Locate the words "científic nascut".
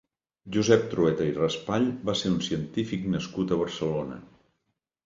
2.49-3.55